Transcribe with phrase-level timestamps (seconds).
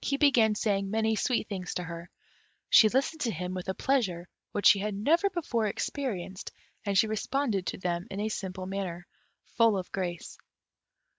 [0.00, 2.08] He began saying many sweet things to her.
[2.70, 6.52] She listened to him with a pleasure which she had never before experienced,
[6.86, 9.06] and she responded to them in a simple manner,
[9.44, 10.38] full of grace.